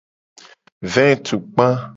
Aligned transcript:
Vetukpa. 0.93 1.67